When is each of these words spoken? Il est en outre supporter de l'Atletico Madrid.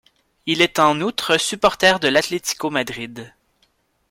Il 0.47 0.63
est 0.63 0.79
en 0.79 0.99
outre 1.01 1.37
supporter 1.37 1.99
de 1.99 2.07
l'Atletico 2.07 2.71
Madrid. 2.71 3.31